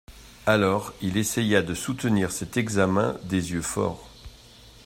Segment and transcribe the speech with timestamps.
[0.47, 4.09] Alors il essaya de soutenir cet examen des yeux forts.